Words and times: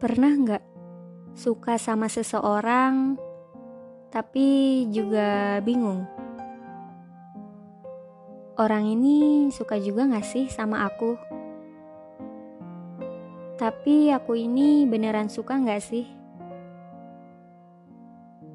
Pernah 0.00 0.32
nggak 0.32 0.64
suka 1.36 1.76
sama 1.76 2.08
seseorang, 2.08 3.20
tapi 4.08 4.88
juga 4.88 5.60
bingung? 5.60 6.08
Orang 8.56 8.88
ini 8.88 9.52
suka 9.52 9.76
juga 9.76 10.08
nggak 10.08 10.24
sih 10.24 10.48
sama 10.48 10.88
aku? 10.88 11.20
Tapi 13.60 14.08
aku 14.08 14.40
ini 14.40 14.88
beneran 14.88 15.28
suka 15.28 15.60
nggak 15.60 15.82
sih? 15.84 16.08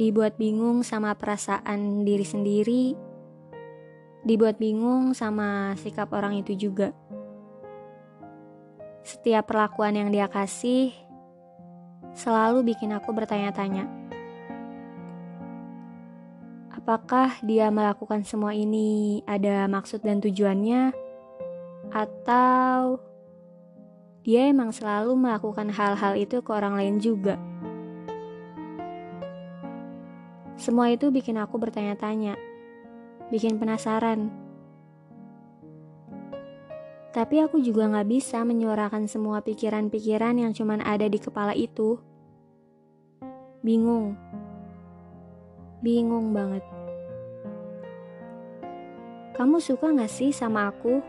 Dibuat 0.00 0.40
bingung 0.40 0.80
sama 0.88 1.12
perasaan 1.20 2.08
diri 2.08 2.24
sendiri, 2.24 2.96
dibuat 4.24 4.56
bingung 4.56 5.12
sama 5.12 5.76
sikap 5.76 6.16
orang 6.16 6.40
itu 6.40 6.56
juga. 6.56 6.96
Setiap 9.04 9.52
perlakuan 9.52 10.00
yang 10.00 10.08
dia 10.08 10.32
kasih 10.32 11.05
selalu 12.16 12.72
bikin 12.72 12.96
aku 12.96 13.12
bertanya-tanya. 13.12 13.84
Apakah 16.72 17.36
dia 17.44 17.68
melakukan 17.68 18.24
semua 18.24 18.56
ini 18.56 19.20
ada 19.28 19.68
maksud 19.68 20.00
dan 20.00 20.24
tujuannya? 20.24 20.96
Atau 21.92 23.04
dia 24.24 24.48
emang 24.50 24.72
selalu 24.72 25.14
melakukan 25.14 25.70
hal-hal 25.70 26.16
itu 26.16 26.40
ke 26.40 26.50
orang 26.50 26.74
lain 26.80 26.96
juga? 26.98 27.36
Semua 30.56 30.88
itu 30.88 31.12
bikin 31.12 31.36
aku 31.36 31.60
bertanya-tanya, 31.60 32.34
bikin 33.28 33.60
penasaran. 33.60 34.45
Tapi 37.16 37.40
aku 37.40 37.64
juga 37.64 37.88
gak 37.88 38.12
bisa 38.12 38.44
menyuarakan 38.44 39.08
semua 39.08 39.40
pikiran-pikiran 39.40 40.36
yang 40.36 40.52
cuman 40.52 40.84
ada 40.84 41.08
di 41.08 41.16
kepala 41.16 41.56
itu. 41.56 41.96
Bingung. 43.64 44.12
Bingung 45.80 46.36
banget. 46.36 46.60
Kamu 49.32 49.56
suka 49.64 49.96
gak 49.96 50.12
sih 50.12 50.28
sama 50.28 50.68
aku? 50.68 51.00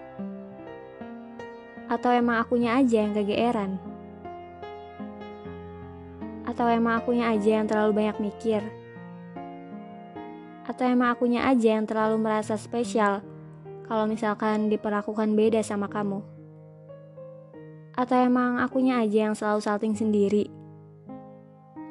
Atau 1.92 2.16
emang 2.16 2.40
akunya 2.40 2.80
aja 2.80 3.04
yang 3.04 3.12
kegeeran? 3.12 3.76
Atau 6.48 6.72
emang 6.72 7.04
akunya 7.04 7.36
aja 7.36 7.60
yang 7.60 7.68
terlalu 7.68 7.92
banyak 7.92 8.32
mikir? 8.32 8.64
Atau 10.64 10.88
emang 10.88 11.20
akunya 11.20 11.52
aja 11.52 11.76
yang 11.76 11.84
terlalu 11.84 12.16
merasa 12.16 12.56
spesial? 12.56 13.20
Kalau 13.88 14.04
misalkan 14.04 14.68
diperlakukan 14.68 15.32
beda 15.34 15.64
sama 15.64 15.88
kamu? 15.88 16.20
Atau 17.96 18.20
emang 18.20 18.60
akunya 18.60 19.00
aja 19.02 19.32
yang 19.32 19.36
selalu 19.36 19.64
salting 19.64 19.96
sendiri? 19.96 20.52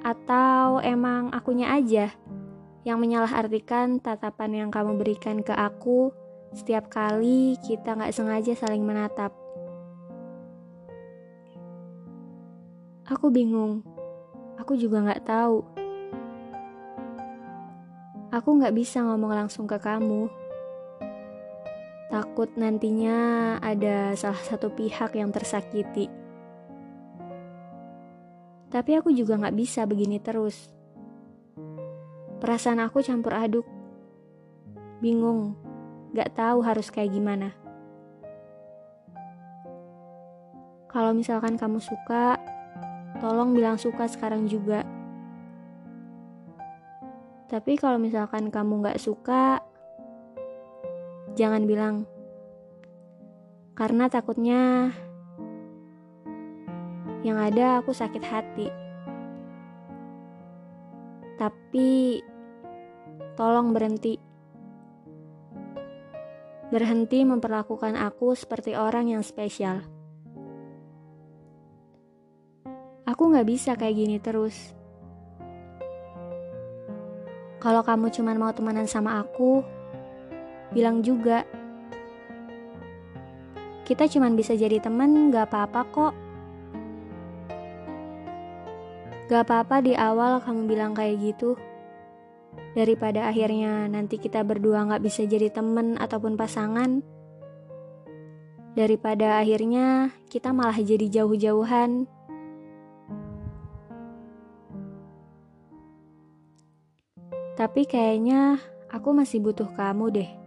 Atau 0.05 0.79
emang 0.85 1.33
akunya 1.35 1.73
aja 1.73 2.13
yang 2.87 3.03
menyalahartikan 3.03 3.99
tatapan 3.99 4.63
yang 4.63 4.71
kamu 4.71 4.95
berikan 4.95 5.43
ke 5.43 5.51
aku 5.51 6.15
setiap 6.55 6.87
kali 6.87 7.59
kita 7.65 7.99
nggak 7.99 8.15
sengaja 8.15 8.55
saling 8.55 8.87
menatap? 8.87 9.35
Aku 13.09 13.33
bingung. 13.33 13.83
Aku 14.61 14.79
juga 14.79 15.03
nggak 15.03 15.27
tahu. 15.27 15.65
Aku 18.31 18.49
nggak 18.61 18.77
bisa 18.77 19.03
ngomong 19.03 19.33
langsung 19.33 19.65
ke 19.67 19.81
kamu 19.81 20.46
Takut 22.17 22.49
nantinya 22.57 23.19
ada 23.61 24.17
salah 24.17 24.41
satu 24.41 24.73
pihak 24.73 25.21
yang 25.21 25.29
tersakiti. 25.29 26.09
Tapi 28.73 28.91
aku 28.97 29.13
juga 29.13 29.37
gak 29.37 29.53
bisa 29.53 29.85
begini 29.85 30.17
terus. 30.17 30.73
Perasaan 32.41 32.81
aku 32.81 33.05
campur 33.05 33.37
aduk. 33.37 33.69
Bingung, 35.05 35.61
gak 36.17 36.33
tahu 36.41 36.65
harus 36.65 36.89
kayak 36.89 37.13
gimana. 37.13 37.53
Kalau 40.89 41.13
misalkan 41.13 41.61
kamu 41.61 41.85
suka, 41.85 42.41
tolong 43.21 43.53
bilang 43.53 43.77
suka 43.77 44.09
sekarang 44.09 44.49
juga. 44.49 44.89
Tapi 47.53 47.77
kalau 47.77 48.01
misalkan 48.01 48.49
kamu 48.49 48.89
gak 48.89 49.05
suka, 49.05 49.61
jangan 51.37 51.69
bilang 51.69 52.09
karena 53.77 54.09
takutnya 54.09 54.89
yang 57.21 57.37
ada 57.37 57.85
aku 57.85 57.93
sakit 57.93 58.25
hati. 58.25 58.69
Tapi 61.37 62.25
tolong 63.37 63.77
berhenti. 63.77 64.17
Berhenti 66.73 67.21
memperlakukan 67.23 68.01
aku 68.01 68.33
seperti 68.33 68.73
orang 68.73 69.13
yang 69.13 69.21
spesial. 69.21 69.85
Aku 73.07 73.31
gak 73.31 73.47
bisa 73.47 73.77
kayak 73.77 73.95
gini 73.95 74.17
terus. 74.19 74.73
Kalau 77.63 77.83
kamu 77.85 78.11
cuma 78.15 78.35
mau 78.35 78.51
temenan 78.51 78.87
sama 78.87 79.23
aku, 79.23 79.63
bilang 80.77 81.01
juga. 81.01 81.49
Kita 83.89 84.05
cuma 84.13 84.29
bisa 84.37 84.53
jadi 84.53 84.77
temen, 84.77 85.33
gak 85.33 85.49
apa-apa 85.49 85.81
kok. 85.89 86.15
Gak 89.33 89.49
apa-apa 89.49 89.81
di 89.81 89.97
awal 89.97 90.45
kamu 90.45 90.69
bilang 90.69 90.93
kayak 90.93 91.17
gitu. 91.25 91.57
Daripada 92.77 93.33
akhirnya 93.33 93.89
nanti 93.89 94.21
kita 94.21 94.45
berdua 94.45 94.85
gak 94.85 95.01
bisa 95.01 95.25
jadi 95.25 95.49
temen 95.49 95.97
ataupun 95.97 96.37
pasangan. 96.37 97.01
Daripada 98.77 99.41
akhirnya 99.41 100.13
kita 100.29 100.53
malah 100.53 100.77
jadi 100.77 101.09
jauh-jauhan. 101.09 102.05
Tapi 107.57 107.89
kayaknya 107.89 108.61
aku 108.93 109.17
masih 109.17 109.41
butuh 109.41 109.73
kamu 109.73 110.13
deh. 110.13 110.46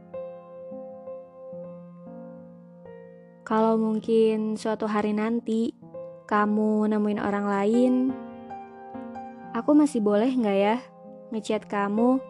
Kalau 3.50 3.82
mungkin 3.82 4.62
suatu 4.62 4.86
hari 4.86 5.10
nanti 5.10 5.74
kamu 6.30 6.86
nemuin 6.86 7.18
orang 7.18 7.46
lain, 7.50 7.94
aku 9.58 9.74
masih 9.74 10.06
boleh 10.06 10.30
nggak 10.30 10.54
ya 10.54 10.78
ngechat 11.34 11.66
kamu, 11.66 12.22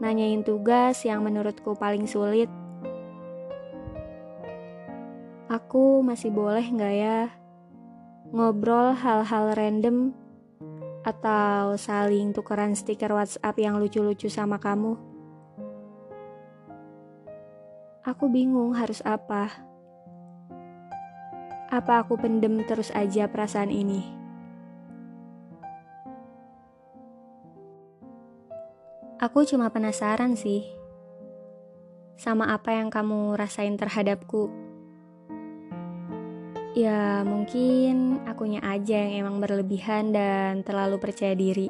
nanyain 0.00 0.40
tugas 0.40 1.04
yang 1.04 1.20
menurutku 1.20 1.76
paling 1.76 2.08
sulit? 2.08 2.48
Aku 5.52 6.00
masih 6.00 6.32
boleh 6.32 6.64
nggak 6.64 6.94
ya 7.04 7.28
ngobrol 8.32 8.96
hal-hal 8.96 9.52
random 9.52 10.16
atau 11.04 11.76
saling 11.76 12.32
tukeran 12.32 12.72
stiker 12.72 13.12
WhatsApp 13.12 13.60
yang 13.60 13.76
lucu-lucu 13.76 14.32
sama 14.32 14.56
kamu? 14.56 14.96
Aku 18.08 18.32
bingung 18.32 18.72
harus 18.72 19.04
apa. 19.04 19.75
Apa 21.66 22.06
aku 22.06 22.14
pendem 22.14 22.62
terus 22.62 22.94
aja 22.94 23.26
perasaan 23.26 23.74
ini? 23.74 24.06
Aku 29.18 29.42
cuma 29.42 29.66
penasaran 29.74 30.38
sih 30.38 30.62
sama 32.14 32.54
apa 32.54 32.70
yang 32.70 32.86
kamu 32.86 33.34
rasain 33.34 33.74
terhadapku. 33.74 34.46
Ya, 36.78 37.26
mungkin 37.26 38.22
akunya 38.28 38.62
aja 38.62 39.02
yang 39.02 39.26
emang 39.26 39.42
berlebihan 39.42 40.14
dan 40.14 40.62
terlalu 40.62 41.02
percaya 41.02 41.34
diri. 41.34 41.66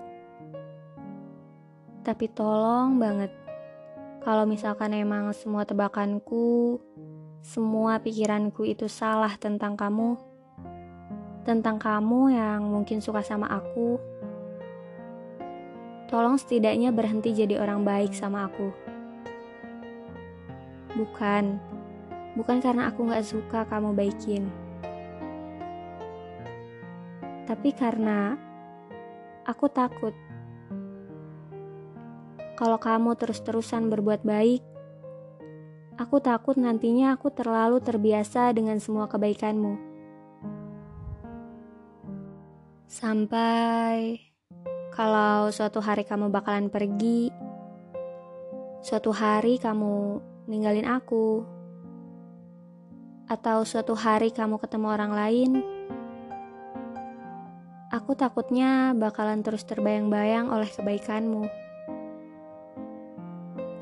Tapi 2.04 2.26
tolong 2.36 3.00
banget, 3.00 3.32
kalau 4.20 4.44
misalkan 4.44 4.92
emang 4.92 5.32
semua 5.32 5.62
tebakanku 5.62 6.82
semua 7.46 8.02
pikiranku 8.02 8.66
itu 8.66 8.90
salah 8.90 9.30
tentang 9.38 9.78
kamu, 9.78 10.18
tentang 11.46 11.78
kamu 11.78 12.34
yang 12.34 12.66
mungkin 12.66 12.98
suka 12.98 13.22
sama 13.22 13.46
aku. 13.46 14.02
Tolong 16.10 16.34
setidaknya 16.42 16.90
berhenti 16.90 17.30
jadi 17.30 17.62
orang 17.62 17.86
baik 17.86 18.10
sama 18.18 18.50
aku. 18.50 18.74
Bukan, 20.98 21.62
bukan 22.34 22.58
karena 22.58 22.90
aku 22.90 23.06
gak 23.14 23.22
suka 23.22 23.62
kamu 23.70 23.94
baikin. 23.94 24.50
Tapi 27.46 27.70
karena 27.78 28.34
aku 29.46 29.70
takut 29.70 30.18
kalau 32.58 32.82
kamu 32.82 33.14
terus-terusan 33.14 33.86
berbuat 33.86 34.26
baik, 34.26 34.66
Aku 35.96 36.20
takut 36.20 36.60
nantinya 36.60 37.16
aku 37.16 37.32
terlalu 37.32 37.80
terbiasa 37.80 38.52
dengan 38.52 38.76
semua 38.76 39.08
kebaikanmu. 39.08 39.80
Sampai 42.84 44.20
kalau 44.92 45.48
suatu 45.48 45.80
hari 45.80 46.04
kamu 46.04 46.28
bakalan 46.28 46.68
pergi, 46.68 47.32
suatu 48.84 49.08
hari 49.08 49.56
kamu 49.56 50.20
ninggalin 50.44 50.84
aku, 50.84 51.48
atau 53.32 53.64
suatu 53.64 53.96
hari 53.96 54.36
kamu 54.36 54.60
ketemu 54.60 54.86
orang 54.92 55.12
lain, 55.16 55.50
aku 57.88 58.12
takutnya 58.12 58.92
bakalan 58.92 59.40
terus 59.40 59.64
terbayang-bayang 59.64 60.52
oleh 60.52 60.68
kebaikanmu. 60.68 61.48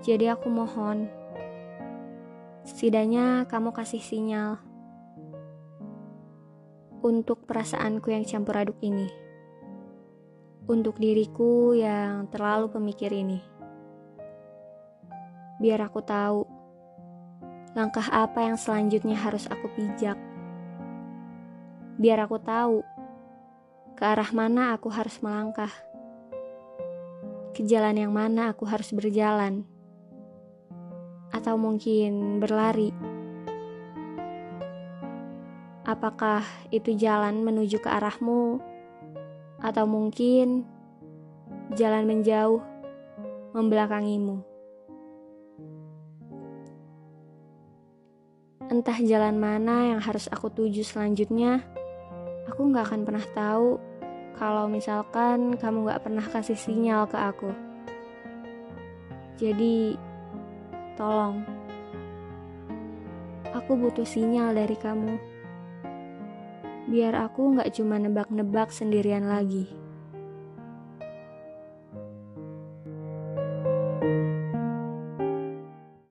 Jadi 0.07 0.31
aku 0.31 0.47
mohon, 0.47 1.11
setidaknya 2.65 3.45
kamu 3.45 3.77
kasih 3.77 4.01
sinyal 4.01 4.57
untuk 7.05 7.45
perasaanku 7.45 8.09
yang 8.09 8.25
campur 8.25 8.57
aduk 8.57 8.81
ini. 8.81 9.13
Untuk 10.65 10.97
diriku 10.97 11.77
yang 11.77 12.33
terlalu 12.33 12.73
pemikir 12.73 13.13
ini. 13.13 13.45
Biar 15.61 15.85
aku 15.85 16.01
tahu 16.01 16.49
langkah 17.77 18.09
apa 18.09 18.49
yang 18.49 18.57
selanjutnya 18.57 19.21
harus 19.21 19.45
aku 19.53 19.69
pijak. 19.77 20.17
Biar 22.01 22.25
aku 22.25 22.41
tahu 22.41 22.81
ke 23.93 24.03
arah 24.09 24.33
mana 24.33 24.73
aku 24.73 24.89
harus 24.89 25.21
melangkah. 25.21 25.71
Ke 27.53 27.61
jalan 27.61 28.01
yang 28.01 28.11
mana 28.17 28.57
aku 28.57 28.65
harus 28.65 28.89
berjalan. 28.97 29.74
Atau 31.35 31.59
mungkin 31.59 32.39
berlari 32.39 32.95
Apakah 35.85 36.41
itu 36.73 36.97
jalan 36.97 37.45
menuju 37.45 37.77
ke 37.77 37.93
arahmu, 37.93 38.57
atau 39.61 39.85
mungkin 39.85 40.65
jalan 41.77 42.09
menjauh 42.09 42.65
membelakangimu? 43.53 44.41
Entah 48.73 48.97
jalan 49.05 49.37
mana 49.37 49.93
yang 49.93 50.01
harus 50.01 50.25
aku 50.33 50.49
tuju 50.49 50.81
selanjutnya, 50.81 51.61
aku 52.49 52.65
gak 52.73 52.89
akan 52.89 53.05
pernah 53.05 53.27
tahu 53.37 53.77
kalau 54.41 54.65
misalkan 54.73 55.53
kamu 55.61 55.93
gak 55.93 56.01
pernah 56.01 56.25
kasih 56.25 56.57
sinyal 56.57 57.05
ke 57.05 57.21
aku. 57.21 57.53
Jadi, 59.37 60.01
tolong, 60.95 61.47
aku 63.53 63.77
butuh 63.79 64.07
sinyal 64.07 64.55
dari 64.55 64.75
kamu 64.79 65.35
biar 66.85 67.17
aku 67.17 67.57
nggak 67.57 67.73
cuma 67.73 67.97
nebak-nebak 67.97 68.69
sendirian 68.69 69.25
lagi. 69.25 69.84